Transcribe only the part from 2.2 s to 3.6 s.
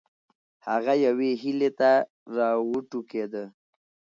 راوټوکېده.